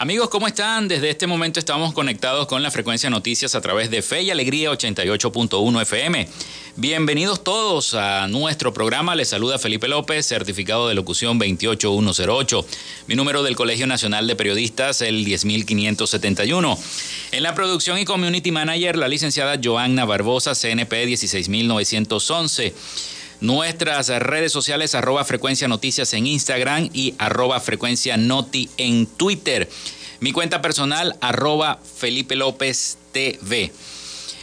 [0.00, 0.86] Amigos, ¿cómo están?
[0.86, 4.70] Desde este momento estamos conectados con la frecuencia noticias a través de Fe y Alegría
[4.70, 6.28] 88.1 FM.
[6.76, 9.16] Bienvenidos todos a nuestro programa.
[9.16, 12.64] Les saluda Felipe López, certificado de locución 28108.
[13.08, 16.78] Mi número del Colegio Nacional de Periodistas, el 10571.
[17.32, 22.72] En la producción y community manager, la licenciada Joanna Barbosa, CNP 16911.
[23.40, 29.68] Nuestras redes sociales, arroba frecuencia noticias en Instagram y arroba frecuencia noti en Twitter.
[30.18, 33.70] Mi cuenta personal, arroba Felipe López TV.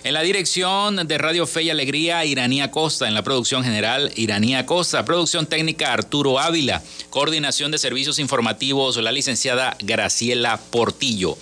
[0.05, 3.07] En la dirección de Radio Fe y Alegría, Iranía Costa.
[3.07, 5.03] En la producción general, Iranía Costa.
[5.03, 6.81] Producción técnica, Arturo Ávila.
[7.09, 11.37] Coordinación de servicios informativos, la licenciada Graciela Portillo.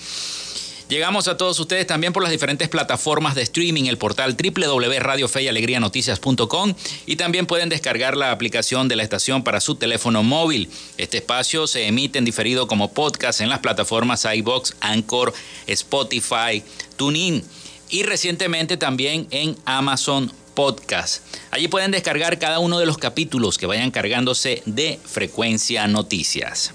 [0.94, 6.76] Llegamos a todos ustedes también por las diferentes plataformas de streaming, el portal www.radiofeyalegrianoticias.com
[7.08, 10.70] y también pueden descargar la aplicación de la estación para su teléfono móvil.
[11.00, 15.34] Este espacio se emite en diferido como podcast en las plataformas iBox, Anchor,
[15.66, 16.64] Spotify,
[16.96, 17.44] TuneIn
[17.90, 21.24] y recientemente también en Amazon Podcast.
[21.50, 26.72] Allí pueden descargar cada uno de los capítulos que vayan cargándose de Frecuencia Noticias.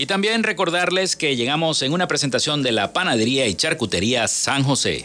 [0.00, 5.04] Y también recordarles que llegamos en una presentación de la Panadería y Charcutería San José.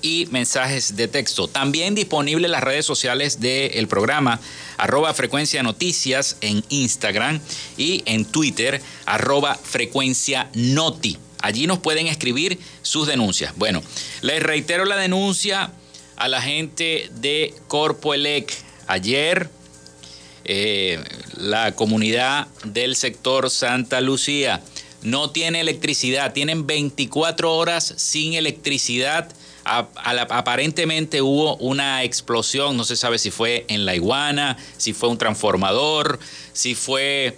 [0.01, 1.47] y mensajes de texto.
[1.47, 4.39] También disponible en las redes sociales del programa,
[4.77, 7.39] arroba frecuencia noticias en Instagram
[7.77, 11.17] y en Twitter, arroba frecuencia noti.
[11.41, 13.53] Allí nos pueden escribir sus denuncias.
[13.55, 13.81] Bueno,
[14.21, 15.71] les reitero la denuncia
[16.15, 18.53] a la gente de Corpoelec.
[18.87, 19.49] Ayer
[20.45, 21.03] eh,
[21.37, 24.61] la comunidad del sector Santa Lucía
[25.01, 29.31] no tiene electricidad, tienen 24 horas sin electricidad.
[29.69, 35.17] Aparentemente hubo una explosión, no se sabe si fue en la iguana, si fue un
[35.17, 36.19] transformador,
[36.53, 37.37] si fue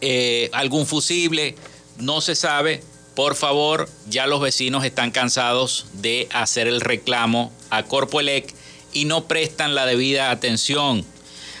[0.00, 1.56] eh, algún fusible,
[1.98, 2.82] no se sabe.
[3.14, 8.54] Por favor, ya los vecinos están cansados de hacer el reclamo a Corpoelec
[8.92, 11.04] y no prestan la debida atención.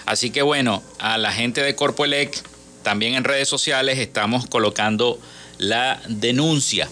[0.06, 2.42] Así que bueno, a la gente de Corpoelec,
[2.82, 5.18] también en redes sociales estamos colocando
[5.58, 6.88] la denuncia,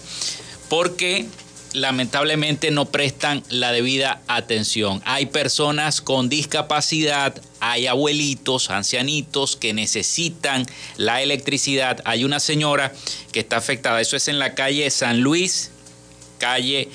[0.69, 1.27] porque
[1.73, 5.01] lamentablemente no prestan la debida atención.
[5.05, 10.65] Hay personas con discapacidad, hay abuelitos, ancianitos que necesitan
[10.97, 12.01] la electricidad.
[12.05, 12.93] Hay una señora
[13.31, 15.71] que está afectada, eso es en la calle San Luis,
[16.37, 16.89] calle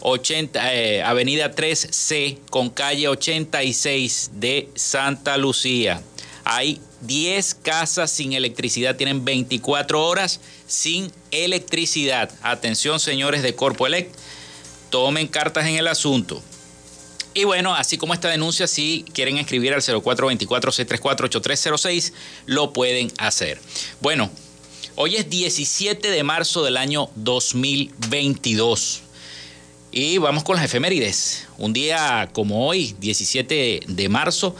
[0.00, 6.02] 80, eh, Avenida 3C con calle 86 de Santa Lucía.
[6.44, 12.30] Hay 10 casas sin electricidad, tienen 24 horas sin electricidad.
[12.42, 14.14] Atención, señores de Corpo Elect,
[14.92, 16.40] tomen cartas en el asunto.
[17.34, 22.12] Y bueno, así como esta denuncia, si quieren escribir al 0424-634-8306,
[22.46, 23.58] lo pueden hacer.
[24.00, 24.30] Bueno,
[24.94, 29.00] hoy es 17 de marzo del año 2022.
[29.92, 31.48] Y vamos con las efemérides.
[31.56, 34.54] Un día como hoy, 17 de marzo,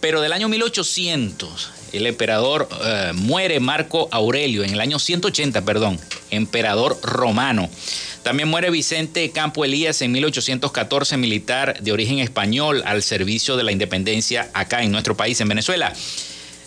[0.00, 5.98] pero del año 1800, el emperador eh, muere Marco Aurelio, en el año 180, perdón,
[6.30, 7.70] emperador romano.
[8.22, 13.72] También muere Vicente Campo Elías en 1814, militar de origen español al servicio de la
[13.72, 15.92] independencia acá en nuestro país, en Venezuela.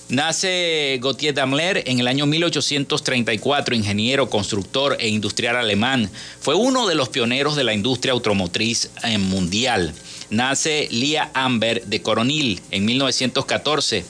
[0.09, 6.09] Nace Gautier Daimler en el año 1834, ingeniero, constructor e industrial alemán.
[6.39, 9.93] Fue uno de los pioneros de la industria automotriz eh, mundial.
[10.29, 14.03] Nace Lía Amber de Coronil en 1914,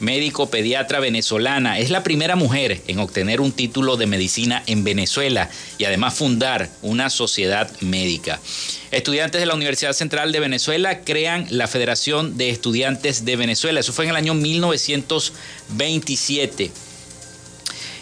[0.00, 1.78] médico pediatra venezolana.
[1.78, 5.48] Es la primera mujer en obtener un título de medicina en Venezuela
[5.78, 8.38] y además fundar una sociedad médica.
[8.90, 13.80] Estudiantes de la Universidad Central de Venezuela crean la Federación de Estudiantes de Venezuela.
[13.80, 16.70] Eso fue en el año 1927.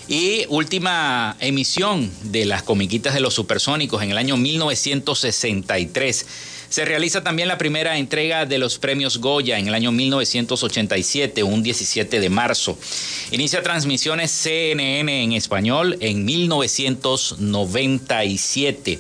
[0.09, 6.27] Y última emisión de las comiquitas de los supersónicos en el año 1963
[6.69, 11.63] se realiza también la primera entrega de los premios Goya en el año 1987, un
[11.63, 12.77] 17 de marzo.
[13.31, 18.99] Inicia transmisiones CNN en español en 1997.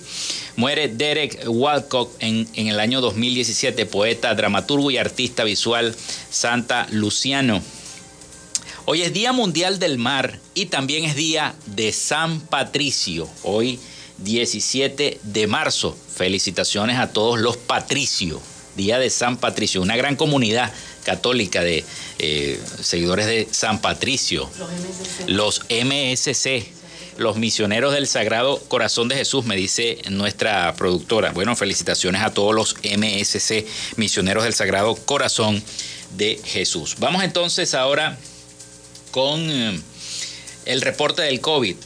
[0.56, 5.94] Muere Derek Walcott en, en el año 2017, poeta, dramaturgo y artista visual
[6.30, 7.62] santa luciano.
[8.86, 13.28] Hoy es Día Mundial del Mar y también es Día de San Patricio.
[13.42, 13.80] Hoy
[14.18, 15.96] 17 de marzo.
[16.16, 18.40] Felicitaciones a todos los patricios.
[18.74, 20.72] Día de San Patricio, una gran comunidad
[21.04, 21.84] católica de
[22.18, 24.50] eh, seguidores de San Patricio.
[25.26, 26.66] Los MSC.
[27.18, 31.32] Los misioneros del Sagrado Corazón de Jesús, me dice nuestra productora.
[31.32, 33.66] Bueno, felicitaciones a todos los MSC,
[33.96, 35.62] misioneros del Sagrado Corazón
[36.16, 36.96] de Jesús.
[36.98, 38.18] Vamos entonces ahora
[39.12, 39.80] con eh,
[40.66, 41.76] el reporte del COVID.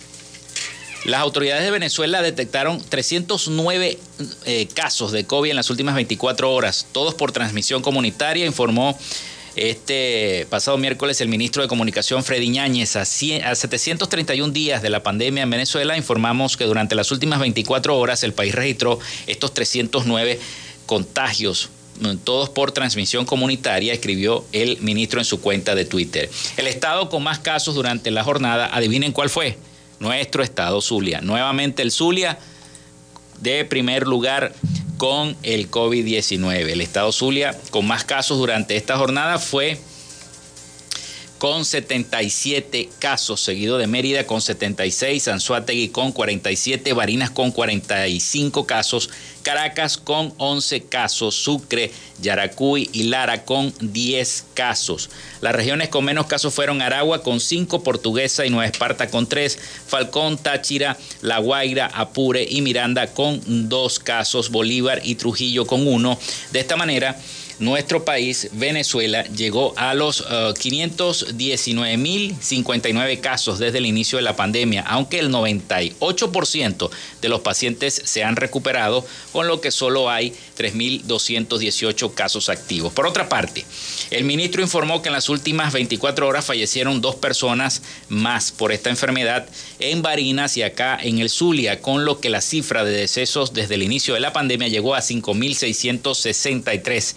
[1.05, 3.99] Las autoridades de Venezuela detectaron 309
[4.45, 8.99] eh, casos de COVID en las últimas 24 horas, todos por transmisión comunitaria, informó
[9.57, 12.97] este pasado miércoles el ministro de Comunicación Freddy Ñáñez.
[12.97, 18.23] A, 731 días de la pandemia en Venezuela, informamos que durante las últimas 24 horas
[18.23, 20.39] el país registró estos 309
[20.87, 21.71] contagios
[22.25, 26.31] todos por transmisión comunitaria, escribió el ministro en su cuenta de Twitter.
[26.57, 29.59] El estado con más casos durante la jornada, adivinen cuál fue
[30.01, 31.21] nuestro estado Zulia.
[31.21, 32.39] Nuevamente el Zulia
[33.41, 34.53] de primer lugar
[34.97, 36.71] con el COVID-19.
[36.71, 39.79] El estado Zulia con más casos durante esta jornada fue
[41.41, 49.09] con 77 casos, seguido de Mérida con 76, Anzuategui con 47, Barinas con 45 casos,
[49.43, 55.09] Caracas con 11 casos, Sucre, Yaracuy y Lara con 10 casos.
[55.41, 59.59] Las regiones con menos casos fueron Aragua con 5, Portuguesa y Nueva Esparta con 3,
[59.87, 66.19] Falcón, Táchira, La Guaira, Apure y Miranda con 2 casos, Bolívar y Trujillo con 1.
[66.53, 67.19] De esta manera,
[67.61, 74.81] nuestro país, Venezuela, llegó a los 519.059 uh, casos desde el inicio de la pandemia,
[74.83, 76.91] aunque el 98%
[77.21, 82.95] de los pacientes se han recuperado, con lo que solo hay 3.218 casos activos.
[82.95, 83.67] Por otra parte,
[84.11, 88.89] el ministro informó que en las últimas 24 horas fallecieron dos personas más por esta
[88.91, 89.47] enfermedad
[89.79, 93.75] en Barinas y acá en el Zulia, con lo que la cifra de decesos desde
[93.75, 97.17] el inicio de la pandemia llegó a 5.663.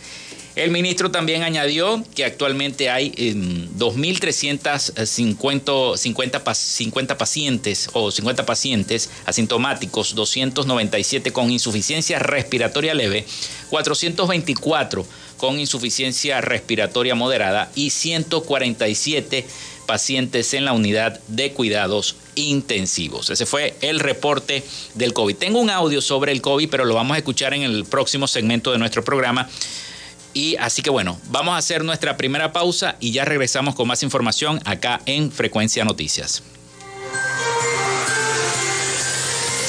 [0.55, 10.13] El ministro también añadió que actualmente hay 2.350 50, 50 pacientes o 50 pacientes asintomáticos,
[10.13, 13.25] 297 con insuficiencia respiratoria leve,
[13.71, 15.03] 424
[15.37, 19.47] con insuficiencia respiratoria moderada y 147
[19.87, 23.31] pacientes en la unidad de cuidados intensivos.
[23.31, 25.35] Ese fue el reporte del COVID.
[25.35, 28.71] Tengo un audio sobre el COVID, pero lo vamos a escuchar en el próximo segmento
[28.71, 29.49] de nuestro programa.
[30.33, 34.03] Y así que bueno, vamos a hacer nuestra primera pausa y ya regresamos con más
[34.03, 36.43] información acá en Frecuencia Noticias.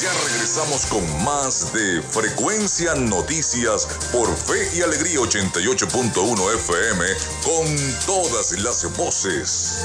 [0.02, 7.04] Ya regresamos con más de Frecuencia Noticias por Fe y Alegría 88.1 FM
[7.42, 9.84] con todas las voces.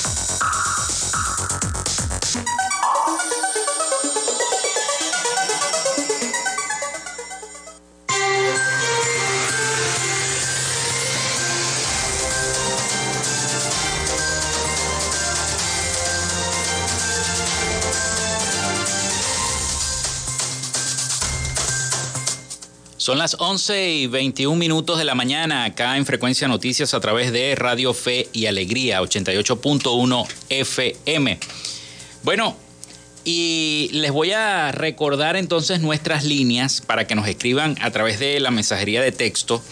[23.01, 27.31] Son las 11 y 21 minutos de la mañana acá en Frecuencia Noticias a través
[27.31, 31.39] de Radio Fe y Alegría 88.1 FM.
[32.21, 32.55] Bueno,
[33.23, 38.39] y les voy a recordar entonces nuestras líneas para que nos escriban a través de
[38.39, 39.63] la mensajería de texto.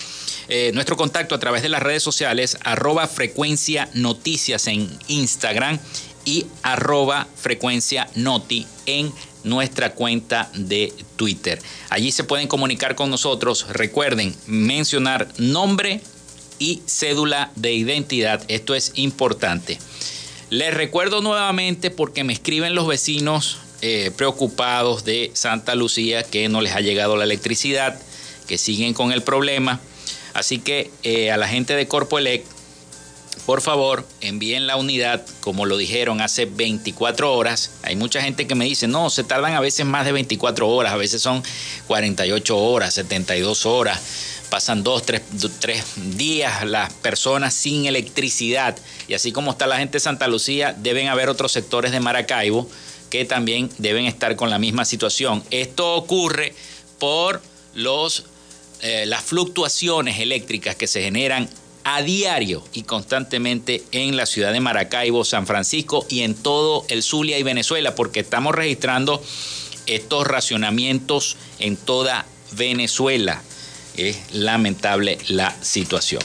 [0.50, 5.80] eh, nuestro contacto a través de las redes sociales, arroba frecuencia noticias en Instagram
[6.26, 9.12] y arroba frecuencia noti en
[9.44, 11.62] nuestra cuenta de Twitter.
[11.90, 13.68] Allí se pueden comunicar con nosotros.
[13.70, 16.02] Recuerden mencionar nombre
[16.60, 18.44] y cédula de identidad.
[18.48, 19.80] Esto es importante.
[20.54, 26.62] Les recuerdo nuevamente porque me escriben los vecinos eh, preocupados de Santa Lucía que no
[26.62, 28.00] les ha llegado la electricidad,
[28.48, 29.80] que siguen con el problema.
[30.36, 32.46] Así que eh, a la gente de Corpoelec
[33.46, 37.72] por favor, envíen la unidad, como lo dijeron, hace 24 horas.
[37.82, 40.94] Hay mucha gente que me dice, no, se tardan a veces más de 24 horas,
[40.94, 41.44] a veces son
[41.88, 44.02] 48 horas, 72 horas,
[44.54, 45.24] pasan dos, tres,
[45.60, 45.84] tres
[46.16, 48.78] días las personas sin electricidad.
[49.08, 52.70] Y así como está la gente de Santa Lucía, deben haber otros sectores de Maracaibo
[53.10, 55.44] que también deben estar con la misma situación.
[55.50, 56.54] Esto ocurre
[57.00, 57.42] por
[57.74, 58.26] los,
[58.84, 61.50] eh, las fluctuaciones eléctricas que se generan
[61.84, 67.02] a diario y constantemente en la ciudad de Maracaibo, San Francisco y en todo el
[67.02, 69.20] Zulia y Venezuela, porque estamos registrando
[69.88, 73.42] estos racionamientos en toda Venezuela.
[73.98, 76.22] Es lamentable la situación.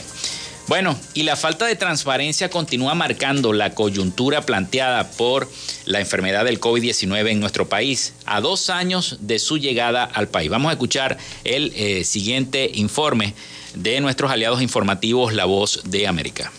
[0.69, 5.49] Bueno, y la falta de transparencia continúa marcando la coyuntura planteada por
[5.85, 10.51] la enfermedad del COVID-19 en nuestro país, a dos años de su llegada al país.
[10.51, 13.33] Vamos a escuchar el eh, siguiente informe
[13.73, 16.51] de nuestros aliados informativos La Voz de América.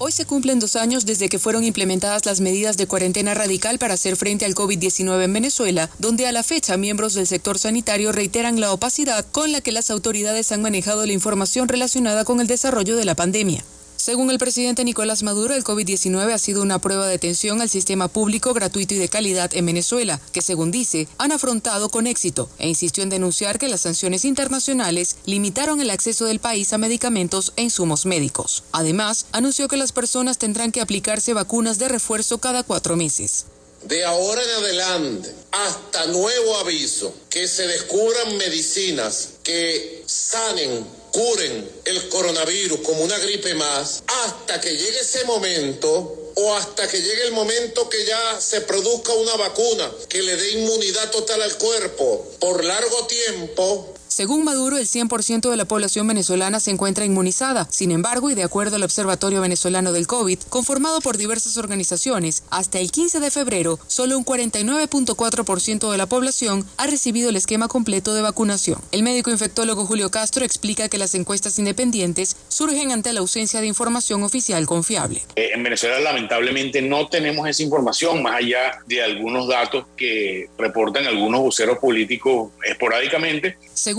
[0.00, 3.94] Hoy se cumplen dos años desde que fueron implementadas las medidas de cuarentena radical para
[3.94, 8.60] hacer frente al COVID-19 en Venezuela, donde a la fecha miembros del sector sanitario reiteran
[8.60, 12.96] la opacidad con la que las autoridades han manejado la información relacionada con el desarrollo
[12.96, 13.64] de la pandemia.
[14.08, 18.08] Según el presidente Nicolás Maduro, el COVID-19 ha sido una prueba de tensión al sistema
[18.08, 22.68] público gratuito y de calidad en Venezuela, que según dice, han afrontado con éxito, e
[22.68, 27.64] insistió en denunciar que las sanciones internacionales limitaron el acceso del país a medicamentos e
[27.64, 28.64] insumos médicos.
[28.72, 33.44] Además, anunció que las personas tendrán que aplicarse vacunas de refuerzo cada cuatro meses.
[33.84, 42.08] de ahora en adelante, hasta nuevo aviso, que se descubran medicinas que sanen, curen el
[42.08, 47.32] coronavirus como una gripe más, hasta que llegue ese momento o hasta que llegue el
[47.32, 52.64] momento que ya se produzca una vacuna que le dé inmunidad total al cuerpo por
[52.64, 57.68] largo tiempo, según Maduro, el 100% de la población venezolana se encuentra inmunizada.
[57.70, 62.80] Sin embargo, y de acuerdo al Observatorio Venezolano del COVID, conformado por diversas organizaciones, hasta
[62.80, 68.12] el 15 de febrero, solo un 49.4% de la población ha recibido el esquema completo
[68.12, 68.80] de vacunación.
[68.90, 73.68] El médico infectólogo Julio Castro explica que las encuestas independientes surgen ante la ausencia de
[73.68, 75.22] información oficial confiable.
[75.36, 81.06] Eh, en Venezuela, lamentablemente, no tenemos esa información, más allá de algunos datos que reportan
[81.06, 83.56] algunos voceros políticos esporádicamente.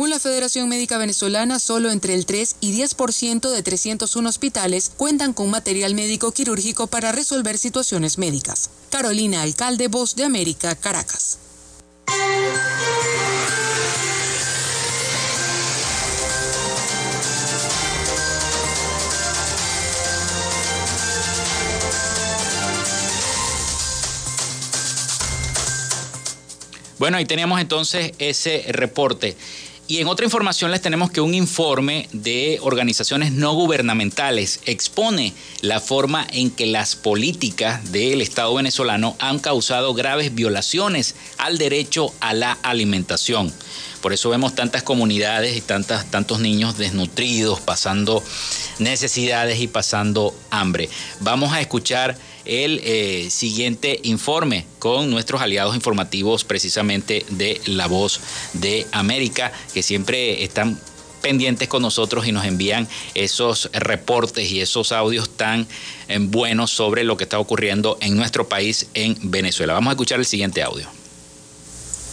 [0.09, 5.51] La Federación Médica Venezolana, solo entre el 3 y 10% de 301 hospitales cuentan con
[5.51, 8.71] material médico quirúrgico para resolver situaciones médicas.
[8.89, 11.37] Carolina Alcalde, Voz de América, Caracas.
[26.97, 29.37] Bueno, ahí teníamos entonces ese reporte.
[29.89, 35.79] Y en otra información les tenemos que un informe de organizaciones no gubernamentales expone la
[35.79, 42.35] forma en que las políticas del Estado venezolano han causado graves violaciones al derecho a
[42.35, 43.51] la alimentación.
[43.99, 48.23] Por eso vemos tantas comunidades y tantas, tantos niños desnutridos, pasando
[48.77, 50.87] necesidades y pasando hambre.
[51.19, 52.15] Vamos a escuchar
[52.49, 58.19] el eh, siguiente informe con nuestros aliados informativos precisamente de La Voz
[58.53, 60.79] de América, que siempre están
[61.21, 65.67] pendientes con nosotros y nos envían esos reportes y esos audios tan
[66.07, 69.73] eh, buenos sobre lo que está ocurriendo en nuestro país, en Venezuela.
[69.73, 70.98] Vamos a escuchar el siguiente audio.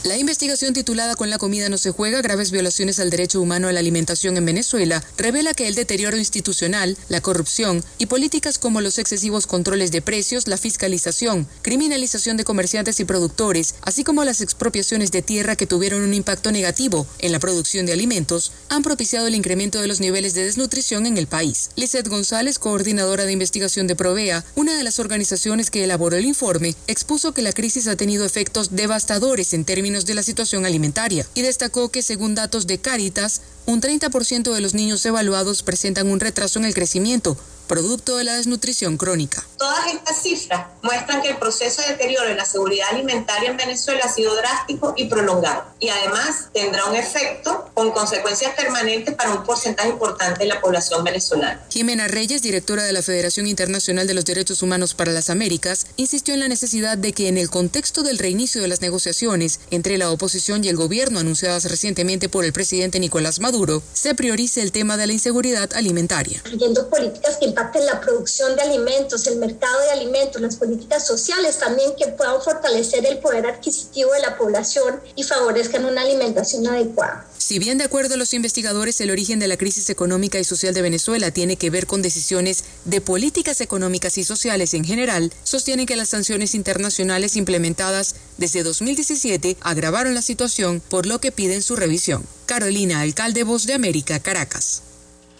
[0.05, 3.73] La investigación titulada Con la comida no se juega, graves violaciones al derecho humano a
[3.73, 8.99] la alimentación en Venezuela, revela que el deterioro institucional, la corrupción y políticas como los
[8.99, 15.11] excesivos controles de precios, la fiscalización, criminalización de comerciantes y productores, así como las expropiaciones
[15.11, 19.35] de tierra que tuvieron un impacto negativo en la producción de alimentos, han propiciado el
[19.35, 21.71] incremento de los niveles de desnutrición en el país.
[21.75, 26.77] Lizeth González, coordinadora de investigación de Provea, una de las organizaciones que elaboró el informe,
[26.87, 31.43] expuso que la crisis ha tenido efectos devastadores en términos de la situación alimentaria y
[31.43, 36.59] destacó que según datos de Caritas, un 30% de los niños evaluados presentan un retraso
[36.59, 39.45] en el crecimiento, producto de la desnutrición crónica.
[39.59, 44.03] Todas estas cifras muestran que el proceso de deterioro en la seguridad alimentaria en Venezuela
[44.05, 49.45] ha sido drástico y prolongado y además tendrá un efecto con consecuencias permanentes para un
[49.45, 51.65] porcentaje importante de la población venezolana.
[51.71, 56.35] Jimena Reyes, directora de la Federación Internacional de los Derechos Humanos para las Américas, insistió
[56.35, 60.11] en la necesidad de que en el contexto del reinicio de las negociaciones entre la
[60.11, 64.97] oposición y el gobierno anunciadas recientemente por el presidente Nicolás Maduro, se priorice el tema
[64.97, 66.43] de la inseguridad alimentaria.
[66.91, 71.93] políticas que impacten la producción de alimentos, el mercado de alimentos, las políticas sociales también
[71.99, 77.27] que puedan fortalecer el poder adquisitivo de la población y favorezcan una alimentación adecuada.
[77.39, 80.75] Si bien de acuerdo a los investigadores el origen de la crisis económica y social
[80.75, 85.87] de Venezuela tiene que ver con decisiones de políticas económicas y sociales en general, sostienen
[85.87, 91.75] que las sanciones internacionales implementadas desde 2017 agravaron la situación, por lo que piden su
[91.75, 92.27] revisión.
[92.45, 94.83] Carolina, alcalde Voz de América, Caracas.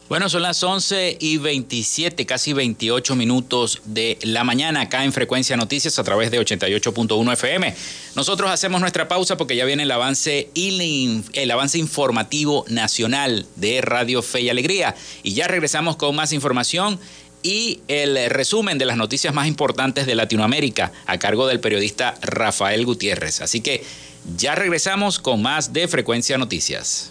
[0.09, 5.57] Bueno, son las 11 y 27, casi 28 minutos de la mañana acá en Frecuencia
[5.57, 7.75] Noticias a través de 88.1 FM.
[8.15, 14.23] Nosotros hacemos nuestra pausa porque ya viene el avance, el avance informativo nacional de Radio
[14.23, 14.95] Fe y Alegría.
[15.25, 17.01] Y ya regresamos con más información
[17.43, 22.87] y el resumen de las noticias más importantes de Latinoamérica a cargo del periodista Rafael
[22.87, 23.41] Gutiérrez.
[23.41, 23.83] Así que
[24.37, 27.11] ya regresamos con más de Frecuencia Noticias.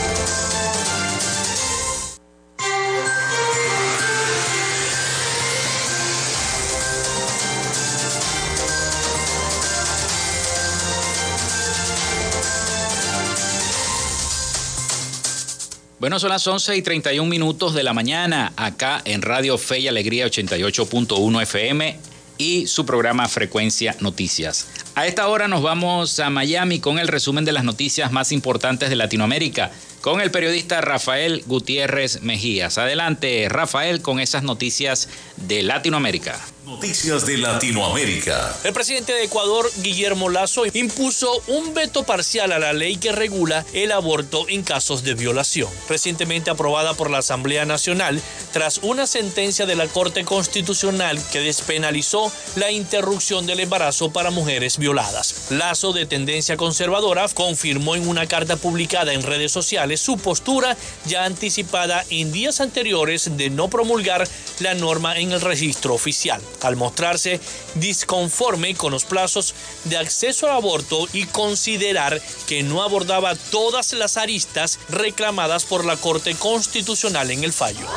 [16.01, 19.87] Bueno, son las 11 y 31 minutos de la mañana acá en Radio Fe y
[19.87, 21.99] Alegría 88.1 FM
[22.39, 24.67] y su programa Frecuencia Noticias.
[24.95, 28.89] A esta hora nos vamos a Miami con el resumen de las noticias más importantes
[28.89, 29.69] de Latinoamérica
[30.01, 32.79] con el periodista Rafael Gutiérrez Mejías.
[32.79, 36.41] Adelante, Rafael, con esas noticias de Latinoamérica.
[36.65, 38.55] Noticias de Latinoamérica.
[38.63, 43.65] El presidente de Ecuador, Guillermo Lazo, impuso un veto parcial a la ley que regula
[43.73, 48.21] el aborto en casos de violación, recientemente aprobada por la Asamblea Nacional
[48.53, 54.77] tras una sentencia de la Corte Constitucional que despenalizó la interrupción del embarazo para mujeres
[54.77, 55.47] violadas.
[55.49, 61.25] Lazo, de tendencia conservadora, confirmó en una carta publicada en redes sociales su postura ya
[61.25, 64.27] anticipada en días anteriores de no promulgar
[64.59, 67.39] la norma en el registro oficial al mostrarse
[67.75, 69.53] disconforme con los plazos
[69.85, 75.97] de acceso al aborto y considerar que no abordaba todas las aristas reclamadas por la
[75.97, 77.87] Corte Constitucional en el fallo.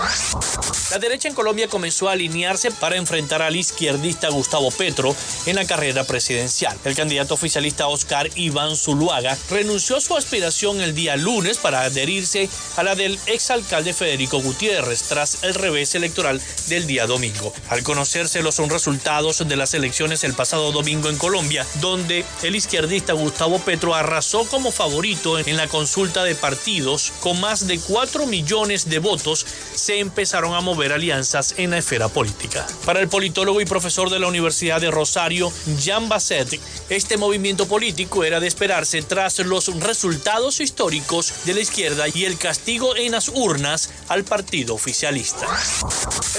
[0.91, 5.15] La derecha en Colombia comenzó a alinearse para enfrentar al izquierdista Gustavo Petro
[5.47, 6.79] en la carrera presidencial.
[6.85, 12.49] El candidato oficialista Oscar Iván Zuluaga renunció a su aspiración el día lunes para adherirse
[12.77, 17.53] a la del exalcalde Federico Gutiérrez tras el revés electoral del día domingo.
[17.69, 22.57] Al conocerse los son resultados de las elecciones el pasado domingo en Colombia, donde el
[22.57, 28.27] izquierdista Gustavo Petro arrasó como favorito en la consulta de partidos con más de 4
[28.27, 32.67] millones de votos, se empezaron a mover alianzas en la esfera política.
[32.85, 38.25] Para el politólogo y profesor de la Universidad de Rosario, Jean Basset, este movimiento político
[38.25, 43.29] era de esperarse tras los resultados históricos de la izquierda y el castigo en las
[43.29, 45.47] urnas al partido oficialista.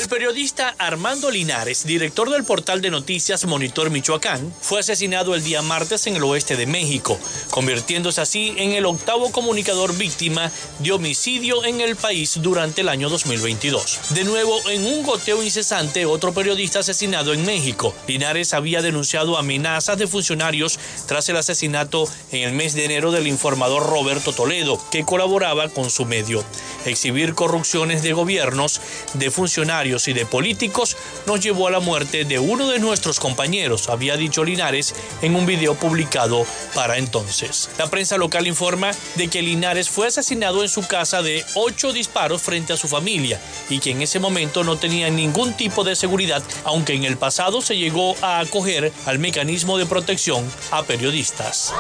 [0.02, 5.62] El periodista Armando Linares, director del portal de noticias Monitor Michoacán, fue asesinado el día
[5.64, 11.66] martes en el oeste de México, convirtiéndose así en el octavo comunicador víctima de homicidio
[11.66, 14.00] en el país durante el año 2022.
[14.12, 17.94] De nuevo, en un goteo incesante, otro periodista asesinado en México.
[18.08, 23.28] Linares había denunciado amenazas de funcionarios tras el asesinato en el mes de enero del
[23.28, 26.44] informador Roberto Toledo, que colaboraba con su medio.
[26.86, 28.80] Exhibir corrupciones de gobiernos,
[29.14, 30.96] de funcionarios y de políticos
[31.26, 35.46] nos llevó a la muerte de uno de nuestros compañeros, había dicho Linares en un
[35.46, 37.70] video publicado para entonces.
[37.78, 42.42] La prensa local informa de que Linares fue asesinado en su casa de ocho disparos
[42.42, 46.44] frente a su familia y que en ese momento no tenía ningún tipo de seguridad,
[46.64, 51.74] aunque en el pasado se llegó a acoger al mecanismo de protección a periodistas.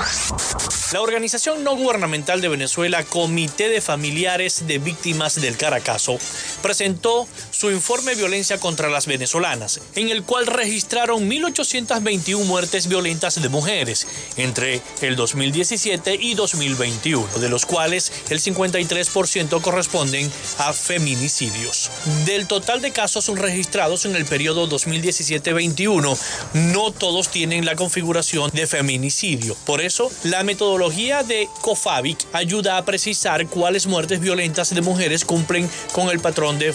[0.91, 4.94] La organización no gubernamental de Venezuela, Comité de Familiares de Víctimas
[5.41, 6.17] del Caracazo,
[6.61, 7.27] presentó
[7.65, 14.05] su informe Violencia contra las Venezolanas, en el cual registraron 1.821 muertes violentas de mujeres
[14.37, 21.89] entre el 2017 y 2021, de los cuales el 53% corresponden a feminicidios.
[22.25, 26.19] Del total de casos registrados en el periodo 2017-21,
[26.53, 29.57] no todos tienen la configuración de feminicidio.
[29.65, 35.67] Por eso, la metodología de COFABIC ayuda a precisar cuáles muertes violentas de mujeres cumplen
[35.93, 36.71] con el patrón de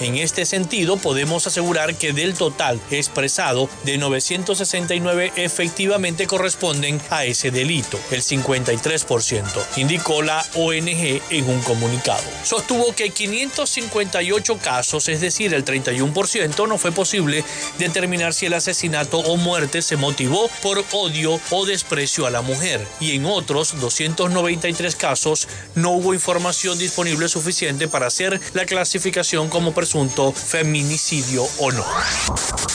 [0.00, 7.50] En este sentido, podemos asegurar que del total expresado de 969 efectivamente corresponden a ese
[7.50, 9.44] delito, el 53%,
[9.76, 12.24] indicó la ONG en un comunicado.
[12.42, 17.44] Sostuvo que 558 casos, es decir, el 31%, no fue posible
[17.78, 22.86] determinar si el asesinato o muerte se motivó por odio o desprecio a la mujer,
[23.00, 29.72] y en otros 293 casos no hubo información disponible suficiente para hacer la clasificación como
[29.72, 31.84] presunto feminicidio o no.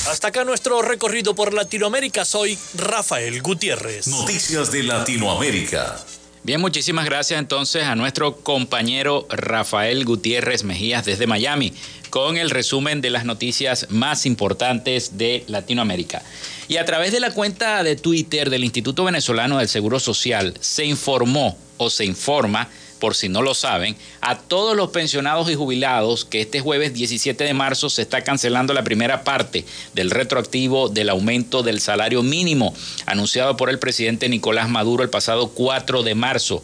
[0.10, 2.26] Hasta acá nuestro recorrido por Latinoamérica.
[2.26, 4.08] Soy Rafael Gutiérrez.
[4.08, 5.98] Noticias de Latinoamérica.
[6.44, 11.74] Bien, muchísimas gracias entonces a nuestro compañero Rafael Gutiérrez Mejías desde Miami
[12.10, 16.24] con el resumen de las noticias más importantes de Latinoamérica.
[16.68, 20.86] Y a través de la cuenta de Twitter del Instituto Venezolano del Seguro Social se
[20.86, 26.26] informó o se informa por si no lo saben, a todos los pensionados y jubilados
[26.26, 31.10] que este jueves 17 de marzo se está cancelando la primera parte del retroactivo del
[31.10, 32.74] aumento del salario mínimo
[33.06, 36.64] anunciado por el presidente Nicolás Maduro el pasado 4 de marzo.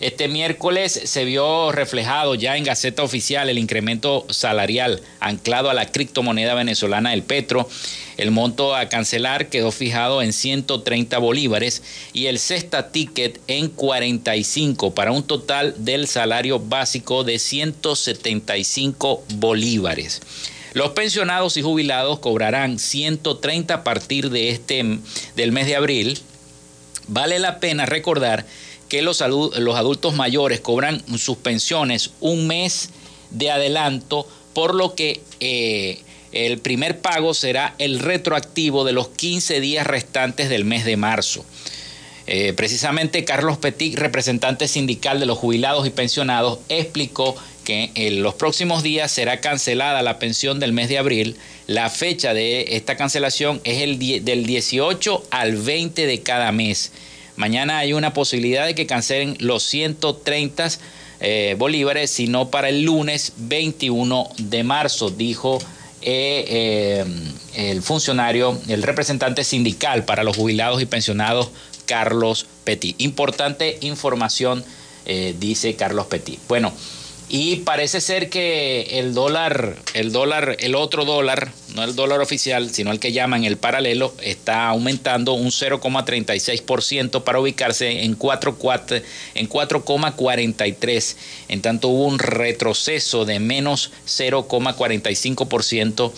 [0.00, 5.92] Este miércoles se vio reflejado ya en Gaceta Oficial el incremento salarial anclado a la
[5.92, 7.68] criptomoneda venezolana del Petro.
[8.16, 11.82] El monto a cancelar quedó fijado en 130 bolívares
[12.14, 20.22] y el cesta ticket en 45 para un total del salario básico de 175 bolívares.
[20.72, 24.98] Los pensionados y jubilados cobrarán 130 a partir de este
[25.36, 26.18] del mes de abril.
[27.06, 28.69] Vale la pena recordar que
[29.02, 32.90] los, los adultos mayores cobran sus pensiones un mes
[33.30, 36.00] de adelanto, por lo que eh,
[36.32, 41.44] el primer pago será el retroactivo de los 15 días restantes del mes de marzo.
[42.26, 48.34] Eh, precisamente Carlos Petit, representante sindical de los jubilados y pensionados, explicó que en los
[48.34, 51.36] próximos días será cancelada la pensión del mes de abril.
[51.66, 56.92] La fecha de esta cancelación es el del 18 al 20 de cada mes.
[57.40, 60.68] Mañana hay una posibilidad de que cancelen los 130
[61.20, 65.58] eh, bolívares, sino para el lunes 21 de marzo, dijo
[66.02, 66.44] eh,
[67.54, 71.48] eh, el funcionario, el representante sindical para los jubilados y pensionados,
[71.86, 73.00] Carlos Petit.
[73.00, 74.62] Importante información,
[75.40, 76.38] dice Carlos Petit.
[76.46, 76.74] Bueno,
[77.32, 82.74] y parece ser que el dólar, el dólar, el otro dólar, no el dólar oficial,
[82.74, 91.16] sino el que llaman el paralelo, está aumentando un 0,36% para ubicarse en 4,43.
[91.48, 96.12] En tanto hubo un retroceso de menos 0,45%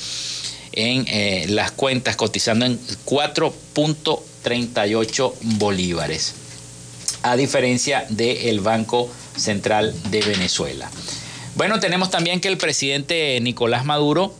[0.72, 6.36] en eh, las cuentas, cotizando en 4.38 bolívares.
[7.22, 10.90] A diferencia del Banco Central de Venezuela.
[11.54, 14.34] Bueno, tenemos también que el presidente Nicolás Maduro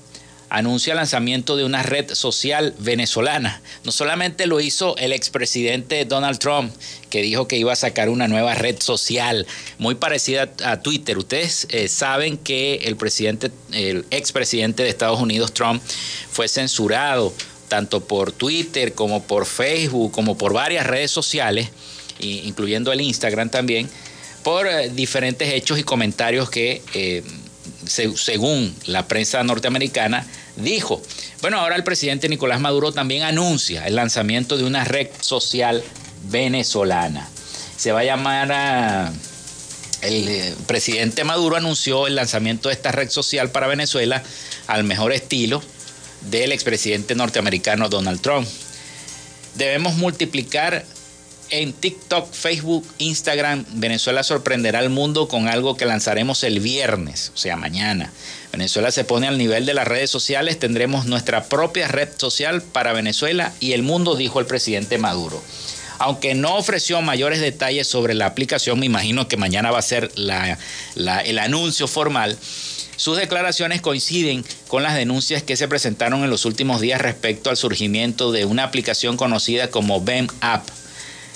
[0.52, 3.62] anuncia el lanzamiento de una red social venezolana.
[3.84, 6.74] No solamente lo hizo el expresidente Donald Trump,
[7.08, 9.46] que dijo que iba a sacar una nueva red social
[9.78, 11.16] muy parecida a Twitter.
[11.16, 15.82] Ustedes eh, saben que el presidente, el expresidente de Estados Unidos, Trump,
[16.30, 17.32] fue censurado
[17.68, 21.70] tanto por Twitter como por Facebook, como por varias redes sociales,
[22.20, 23.88] incluyendo el Instagram también
[24.42, 27.22] por eh, diferentes hechos y comentarios que, eh,
[27.86, 30.26] según la prensa norteamericana,
[30.56, 31.02] dijo.
[31.40, 35.82] Bueno, ahora el presidente Nicolás Maduro también anuncia el lanzamiento de una red social
[36.30, 37.28] venezolana.
[37.76, 39.12] Se va a llamar a...
[40.02, 44.22] El eh, presidente Maduro anunció el lanzamiento de esta red social para Venezuela
[44.66, 45.62] al mejor estilo
[46.30, 48.48] del expresidente norteamericano Donald Trump.
[49.54, 50.84] Debemos multiplicar
[51.52, 53.64] en TikTok, Facebook, Instagram.
[53.74, 58.10] Venezuela sorprenderá al mundo con algo que lanzaremos el viernes, o sea, mañana.
[58.52, 62.94] Venezuela se pone al nivel de las redes sociales, tendremos nuestra propia red social para
[62.94, 65.42] Venezuela y el mundo, dijo el presidente Maduro.
[65.98, 70.10] Aunque no ofreció mayores detalles sobre la aplicación, me imagino que mañana va a ser
[70.16, 72.36] el anuncio formal.
[72.96, 77.58] Sus declaraciones coinciden con las denuncias que se presentaron en los últimos días respecto al
[77.58, 80.66] surgimiento de una aplicación conocida como BEM App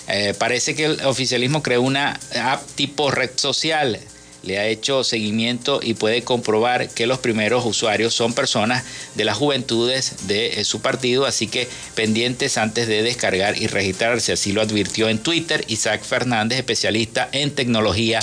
[0.09, 3.99] eh, parece que el oficialismo creó una app tipo red social,
[4.43, 8.85] le ha hecho seguimiento y puede comprobar que los primeros usuarios son personas
[9.17, 14.33] de las juventudes de eh, su partido, así que pendientes antes de descargar y registrarse.
[14.33, 18.21] Así lo advirtió en Twitter Isaac Fernández, especialista en tecnología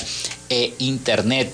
[0.49, 1.51] e Internet.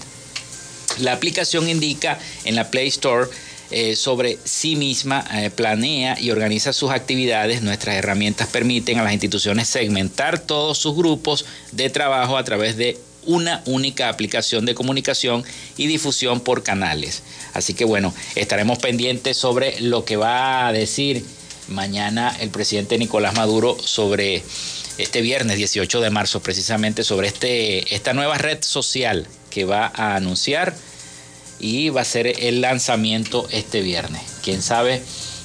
[0.99, 3.27] La aplicación indica en la Play Store
[3.71, 7.61] eh, sobre sí misma, eh, planea y organiza sus actividades.
[7.61, 12.97] Nuestras herramientas permiten a las instituciones segmentar todos sus grupos de trabajo a través de
[13.25, 15.43] una única aplicación de comunicación
[15.77, 17.21] y difusión por canales.
[17.53, 21.23] Así que bueno, estaremos pendientes sobre lo que va a decir
[21.67, 24.43] mañana el presidente Nicolás Maduro sobre
[24.97, 30.15] este viernes 18 de marzo, precisamente sobre este, esta nueva red social que va a
[30.15, 30.75] anunciar
[31.59, 34.21] y va a ser el lanzamiento este viernes.
[34.43, 35.03] Quién sabe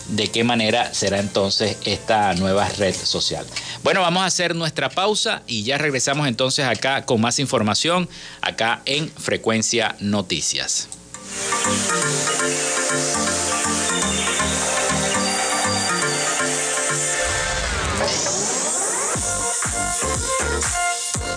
[0.08, 3.46] de qué manera será entonces esta nueva red social.
[3.82, 8.08] Bueno, vamos a hacer nuestra pausa y ya regresamos entonces acá con más información,
[8.40, 10.88] acá en Frecuencia Noticias.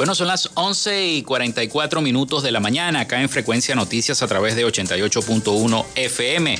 [0.00, 4.26] Bueno, son las 11 y 44 minutos de la mañana acá en Frecuencia Noticias a
[4.26, 6.58] través de 88.1 FM.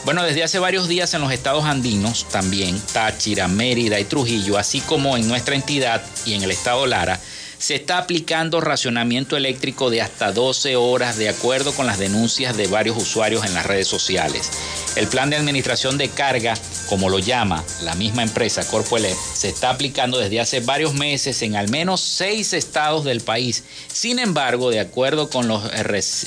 [0.06, 4.80] Bueno, desde hace varios días en los estados andinos también, Táchira, Mérida y Trujillo, así
[4.80, 7.20] como en nuestra entidad y en el estado Lara,
[7.60, 12.68] se está aplicando racionamiento eléctrico de hasta 12 horas de acuerdo con las denuncias de
[12.68, 14.52] varios usuarios en las redes sociales.
[14.96, 16.56] El plan de administración de carga,
[16.88, 21.56] como lo llama la misma empresa Corpoelec, se está aplicando desde hace varios meses en
[21.56, 23.64] al menos seis estados del país.
[23.92, 25.64] Sin embargo, de acuerdo con los,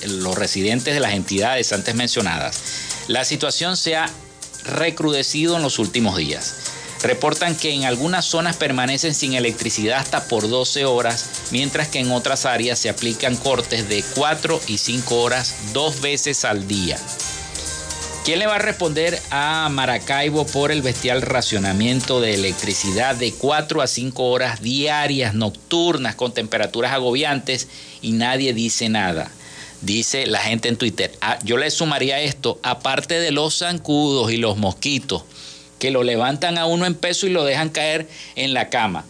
[0.07, 2.61] los residentes de las entidades antes mencionadas,
[3.09, 4.11] la situación se ha
[4.65, 6.70] recrudecido en los últimos días.
[7.03, 12.11] Reportan que en algunas zonas permanecen sin electricidad hasta por 12 horas, mientras que en
[12.11, 16.99] otras áreas se aplican cortes de 4 y 5 horas dos veces al día.
[18.23, 23.81] ¿Quién le va a responder a Maracaibo por el bestial racionamiento de electricidad de 4
[23.81, 27.69] a 5 horas diarias, nocturnas, con temperaturas agobiantes
[28.03, 29.31] y nadie dice nada?
[29.81, 31.11] Dice la gente en Twitter.
[31.23, 35.23] Ah, yo le sumaría esto, aparte de los zancudos y los mosquitos,
[35.81, 39.05] que lo levantan a uno en peso y lo dejan caer en la cama.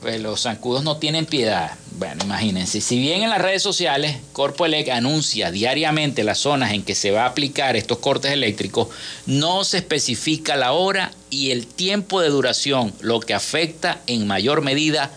[0.00, 1.72] Pues los zancudos no tienen piedad.
[1.98, 6.94] Bueno, imagínense, si bien en las redes sociales Corpoelec anuncia diariamente las zonas en que
[6.94, 8.88] se va a aplicar estos cortes eléctricos,
[9.26, 14.62] no se especifica la hora y el tiempo de duración, lo que afecta en mayor
[14.62, 15.10] medida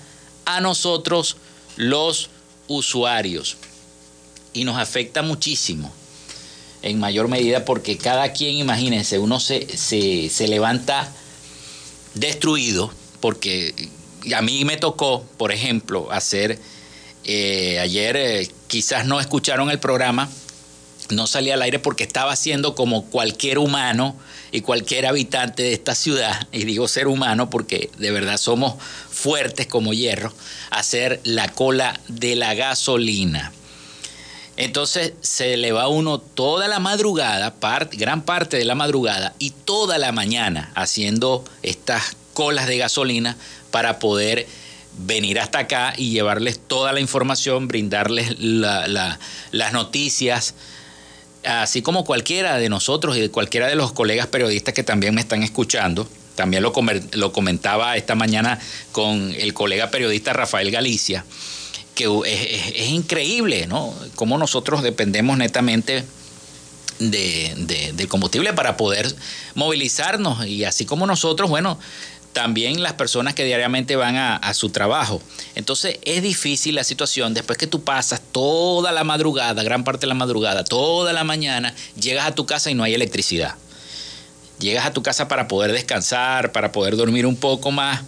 [0.46, 1.38] a nosotros
[1.76, 2.30] los
[2.68, 3.58] usuarios.
[4.54, 5.92] Y nos afecta muchísimo
[6.82, 11.12] en mayor medida porque cada quien, imagínense, uno se, se, levanta
[12.14, 13.74] destruido porque
[14.36, 16.60] a mí me tocó, por ejemplo, hacer,
[17.24, 20.30] eh, ayer eh, quizás no escucharon el programa,
[21.10, 24.16] no salí al aire porque estaba haciendo como cualquier humano
[24.52, 28.76] y cualquier habitante de esta ciudad, y digo ser humano porque de verdad somos
[29.10, 30.34] fuertes como hierro,
[30.70, 33.52] hacer la cola de la gasolina.
[34.58, 37.54] Entonces se le va uno toda la madrugada,
[37.94, 43.38] gran parte de la madrugada y toda la mañana haciendo estas colas de gasolina
[43.70, 44.48] para poder
[44.98, 50.56] venir hasta acá y llevarles toda la información, brindarles las noticias,
[51.46, 55.22] así como cualquiera de nosotros y de cualquiera de los colegas periodistas que también me
[55.22, 56.08] están escuchando.
[56.34, 56.74] También lo,
[57.14, 58.60] lo comentaba esta mañana
[58.92, 61.26] con el colega periodista Rafael Galicia
[61.98, 62.06] que
[62.76, 63.92] es, increíble, ¿no?
[64.14, 66.06] Cómo nosotros dependemos netamente
[67.00, 69.14] de, combustible para poder
[69.56, 71.80] movilizarnos y así como nosotros, bueno,
[72.34, 75.24] también las personas que diariamente van a, a, su trabajo.
[75.56, 80.08] Entonces es difícil la situación después que tú pasas toda la madrugada, gran parte de
[80.08, 83.56] la madrugada, toda la mañana, llegas a tu casa y no hay electricidad.
[84.60, 88.04] Llegas a tu casa para poder descansar, para poder dormir un poco más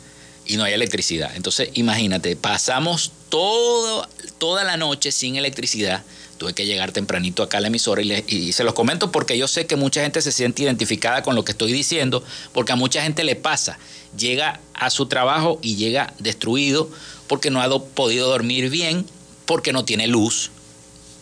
[0.49, 1.31] y no hay electricidad.
[1.35, 4.09] Entonces, imagínate, pasamos todo,
[4.39, 6.03] toda la noche sin electricidad.
[6.39, 9.47] Tuve que llegar tempranito acá a la emisora y, y, se los comento porque yo
[9.47, 13.03] sé que mucha gente se siente identificada con lo que estoy diciendo, porque a mucha
[13.03, 13.77] gente le pasa.
[14.17, 16.89] Llega a su trabajo y llega destruido
[17.27, 19.05] porque no ha podido dormir bien,
[19.45, 20.49] porque no tiene luz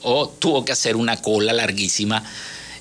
[0.04, 2.24] o tuvo que hacer una cola larguísima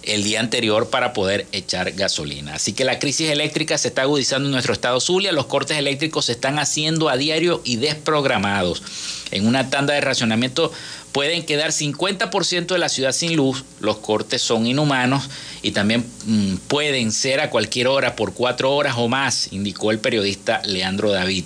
[0.06, 2.54] el día anterior para poder echar gasolina.
[2.54, 6.26] Así que la crisis eléctrica se está agudizando en nuestro estado Zulia, los cortes eléctricos
[6.26, 8.82] se están haciendo a diario y desprogramados.
[9.30, 10.72] En una tanda de racionamiento
[11.12, 15.28] pueden quedar 50% de la ciudad sin luz, los cortes son inhumanos
[15.62, 19.98] y también mm, pueden ser a cualquier hora por cuatro horas o más, indicó el
[19.98, 21.44] periodista Leandro David.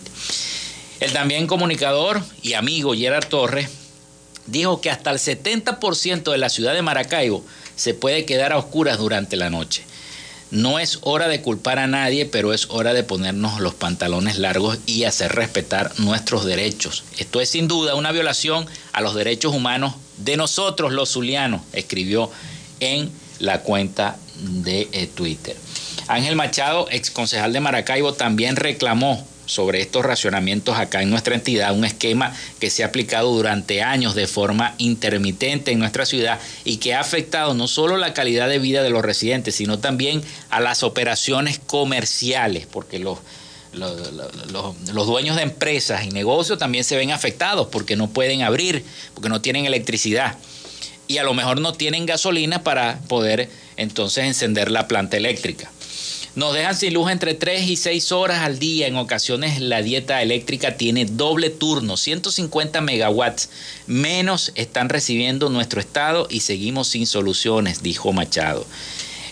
[1.01, 3.71] El también comunicador y amigo Gerard Torres
[4.47, 7.45] dijo que hasta el 70% de la ciudad de Maracaibo
[7.81, 9.83] se puede quedar a oscuras durante la noche.
[10.51, 14.79] No es hora de culpar a nadie, pero es hora de ponernos los pantalones largos
[14.85, 17.05] y hacer respetar nuestros derechos.
[17.17, 22.31] Esto es sin duda una violación a los derechos humanos de nosotros los zulianos, escribió
[22.81, 25.57] en la cuenta de eh, Twitter.
[26.07, 31.75] Ángel Machado, ex concejal de Maracaibo, también reclamó sobre estos racionamientos acá en nuestra entidad,
[31.75, 36.77] un esquema que se ha aplicado durante años de forma intermitente en nuestra ciudad y
[36.77, 40.61] que ha afectado no solo la calidad de vida de los residentes, sino también a
[40.61, 43.19] las operaciones comerciales, porque los,
[43.73, 48.85] los, dueños de empresas y negocios también se ven afectados porque no pueden abrir,
[49.15, 50.37] porque no tienen electricidad
[51.09, 55.71] y a lo mejor no tienen gasolina para poder entonces encender la planta eléctrica.
[56.37, 58.87] Nos dejan sin luz entre 3 y 6 horas al día.
[58.87, 63.51] En ocasiones la dieta eléctrica tiene doble turno, 150 megawatts.
[63.89, 68.65] Menos están recibiendo nuestro estado y seguimos sin soluciones, dijo Machado.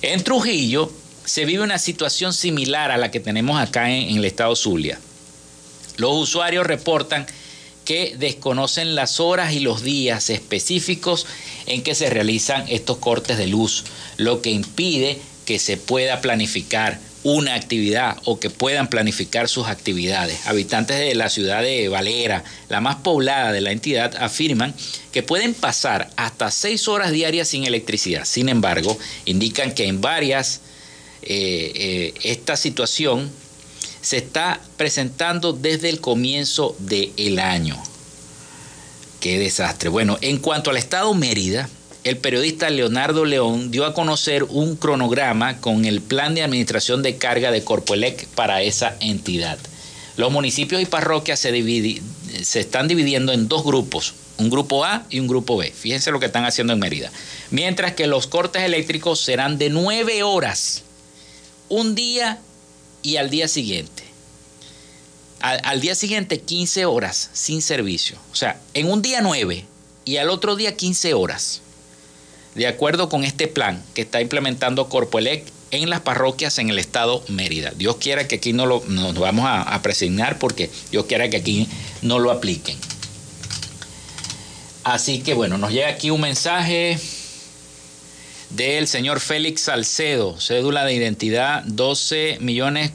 [0.02, 0.90] En Trujillo
[1.24, 4.98] se vive una situación similar a la que tenemos acá en, el estado Zulia.
[5.98, 7.26] Los usuarios reportan
[7.84, 11.26] que desconocen las horas y los días específicos
[11.66, 13.84] en que se realizan estos cortes de luz,
[14.16, 20.46] lo que impide que se pueda planificar una actividad o que puedan planificar sus actividades.
[20.46, 24.74] Habitantes de la ciudad de Valera, la más poblada de la entidad, afirman
[25.10, 28.26] que pueden pasar hasta seis horas diarias sin electricidad.
[28.26, 30.60] Sin embargo, indican que en varias
[31.22, 33.30] eh, eh, esta situación
[34.02, 37.82] se está presentando desde el comienzo del año.
[39.20, 39.88] Qué desastre.
[39.88, 41.70] Bueno, en cuanto al estado Mérida,
[42.04, 47.16] el periodista Leonardo León dio a conocer un cronograma con el plan de administración de
[47.16, 49.58] carga de Corpoelec para esa entidad.
[50.16, 55.26] Los municipios y parroquias se, están dividiendo en dos grupos, un grupo A y un
[55.26, 55.72] grupo B.
[55.72, 57.10] Fíjense lo que están haciendo en Mérida.
[57.50, 60.82] Mientras que los cortes eléctricos serán de nueve horas,
[61.68, 62.38] un día
[63.02, 64.04] y al día siguiente.
[65.40, 68.18] Al, día siguiente 15 horas sin servicio.
[68.32, 69.64] O sea, en un día 9
[70.04, 71.62] y al otro día 15 horas
[72.54, 77.22] de acuerdo con este plan que está implementando Corpoelec en las parroquias en el estado
[77.28, 77.72] Mérida.
[77.76, 81.68] Dios quiera que aquí no lo nos vamos a, presignar porque Dios quiera que aquí
[82.02, 82.76] no lo apliquen.
[84.84, 86.98] Así que bueno, nos llega aquí un mensaje
[88.50, 92.92] del señor Félix Salcedo, cédula de identidad 12 millones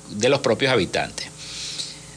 [0.09, 1.27] de los propios habitantes.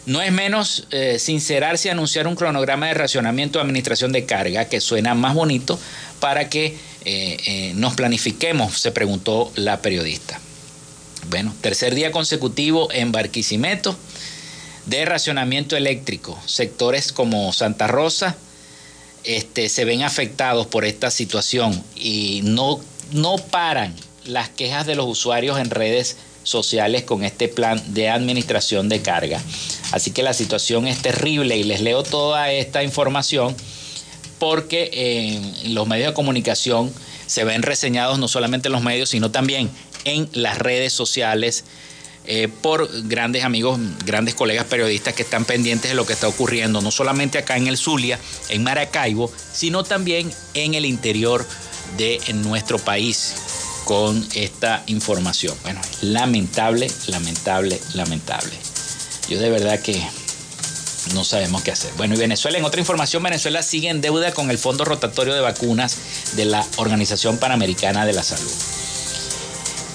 [0.05, 4.81] No es menos eh, sincerarse anunciar un cronograma de racionamiento de administración de carga que
[4.81, 5.79] suena más bonito
[6.19, 10.41] para que eh, nos planifiquemos, se preguntó la periodista.
[11.29, 13.97] Bueno, tercer día consecutivo en Barquisimeto
[14.87, 16.39] de racionamiento eléctrico.
[16.47, 18.37] Sectores como Santa Rosa
[19.25, 22.81] este, se ven afectados por esta situación y no,
[23.13, 28.89] no paran las quejas de los usuarios en redes sociales con este plan de administración
[28.89, 29.43] de carga.
[29.91, 33.57] Así que la situación es terrible y les leo toda esta información
[34.39, 36.93] porque en los medios de comunicación
[37.27, 39.71] se ven reseñados no solamente en los medios, sino también
[40.05, 41.65] en las redes sociales
[42.27, 46.81] eh, por grandes amigos, grandes colegas periodistas que están pendientes de lo que está ocurriendo,
[46.81, 48.19] no solamente acá en el Zulia,
[48.49, 51.47] en Maracaibo, sino también en el interior
[51.97, 53.35] de nuestro país
[53.85, 55.57] con esta información.
[55.63, 58.53] Bueno, lamentable, lamentable, lamentable.
[59.29, 60.01] Yo de verdad que
[61.15, 61.93] no sabemos qué hacer.
[61.97, 65.41] Bueno, y Venezuela, en otra información, Venezuela sigue en deuda con el Fondo Rotatorio de
[65.41, 65.97] Vacunas
[66.35, 68.53] de la Organización Panamericana de la Salud.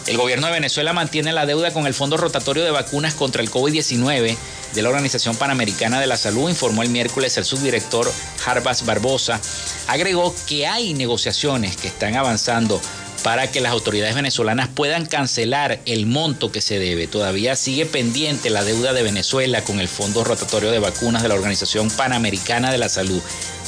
[0.07, 3.51] El gobierno de Venezuela mantiene la deuda con el Fondo Rotatorio de Vacunas contra el
[3.51, 4.35] COVID-19
[4.73, 9.39] de la Organización Panamericana de la Salud, informó el miércoles el subdirector Jarbas Barbosa.
[9.87, 12.81] Agregó que hay negociaciones que están avanzando
[13.23, 17.07] para que las autoridades venezolanas puedan cancelar el monto que se debe.
[17.07, 21.35] Todavía sigue pendiente la deuda de Venezuela con el Fondo Rotatorio de Vacunas de la
[21.35, 23.21] Organización Panamericana de la Salud.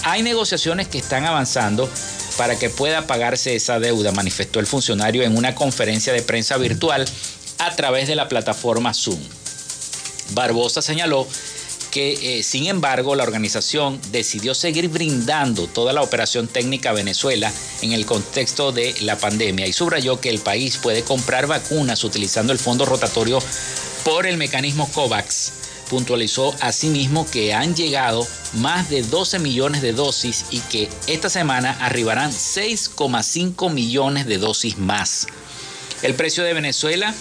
[0.04, 1.90] Hay negociaciones que están avanzando
[2.38, 7.06] para que pueda pagarse esa deuda, manifestó el funcionario en una conferencia de prensa virtual
[7.60, 9.20] a través de la plataforma Zoom.
[10.32, 11.28] Barbosa señaló
[11.92, 17.54] que, eh, sin embargo, la organización decidió seguir brindando toda la operación técnica a Venezuela
[17.84, 22.52] en el contexto de la pandemia y subrayó que el país puede comprar vacunas utilizando
[22.52, 23.38] el fondo rotatorio
[24.04, 25.52] por el mecanismo COVAX
[25.90, 31.78] puntualizó asimismo que han llegado más de 12 millones de dosis y que esta semana
[31.82, 35.28] arribarán 6,5 millones de dosis más.
[36.02, 37.14] El precio de Venezuela,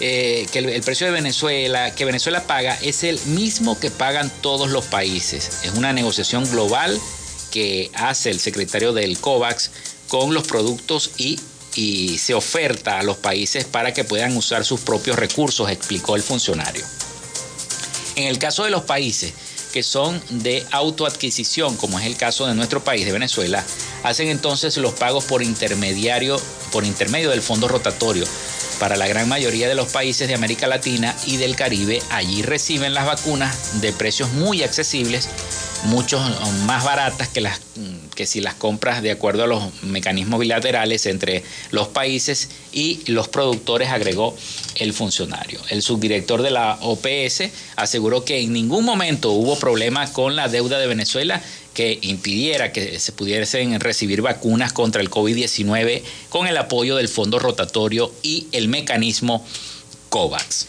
[0.00, 4.70] eh, que el, precio de Venezuela, que Venezuela paga es el mismo que pagan todos
[4.70, 5.60] los países.
[5.64, 6.98] Es una negociación global
[7.50, 9.70] que hace el secretario del COVAX
[10.08, 11.38] con los productos y
[11.76, 16.22] y se oferta a los países para que puedan usar sus propios recursos, explicó el
[16.22, 16.84] funcionario.
[18.16, 19.32] En el caso de los países
[19.72, 23.62] que son de autoadquisición, como es el caso de nuestro país, de Venezuela,
[24.04, 26.40] hacen entonces los pagos por intermediario,
[26.72, 28.24] por intermedio del fondo rotatorio.
[28.78, 32.92] Para la gran mayoría de los países de América Latina y del Caribe, allí reciben
[32.92, 35.28] las vacunas de precios muy accesibles
[35.84, 36.18] mucho
[36.66, 37.60] más baratas que, las,
[38.14, 43.28] que si las compras de acuerdo a los mecanismos bilaterales entre los países y los
[43.28, 44.36] productores, agregó
[44.76, 45.60] el funcionario.
[45.70, 47.44] El subdirector de la OPS
[47.76, 51.42] aseguró que en ningún momento hubo problema con la deuda de Venezuela
[51.76, 57.38] que impidiera que se pudiesen recibir vacunas contra el COVID-19 con el apoyo del fondo
[57.38, 59.44] rotatorio y el mecanismo
[60.08, 60.68] COVAX.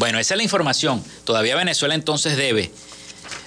[0.00, 1.04] Bueno, esa es la información.
[1.22, 2.72] Todavía Venezuela entonces debe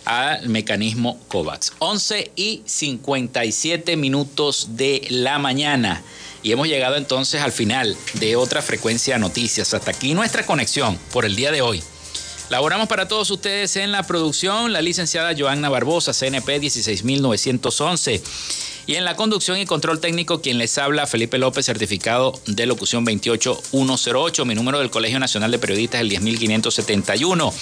[0.06, 1.74] al mecanismo COVAX.
[1.80, 6.02] 11 y 57 minutos de la mañana.
[6.42, 9.74] Y hemos llegado entonces al final de otra frecuencia de noticias.
[9.74, 11.84] Hasta aquí nuestra conexión por el día de hoy.
[12.52, 18.22] Laboramos para todos ustedes en la producción la licenciada Joanna Barbosa, CNP 16911.
[18.88, 23.06] Y en la conducción y control técnico, quien les habla, Felipe López, certificado de locución
[23.06, 24.44] 28108.
[24.44, 27.54] Mi número del Colegio Nacional de Periodistas, el 10571.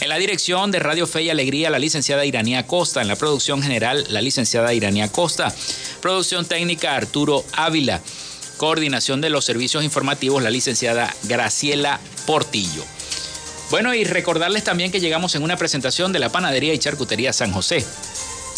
[0.00, 3.02] En la dirección de Radio Fe y Alegría, la licenciada Iranía Costa.
[3.02, 5.54] En la producción general, la licenciada Iranía Costa.
[6.00, 8.00] Producción técnica, Arturo Ávila.
[8.56, 12.82] Coordinación de los servicios informativos, la licenciada Graciela Portillo.
[13.70, 17.52] Bueno, y recordarles también que llegamos en una presentación de la Panadería y Charcutería San
[17.52, 17.86] José.